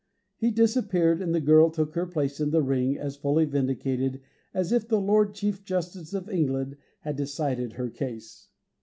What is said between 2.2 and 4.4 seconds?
in the ring as fully vindicated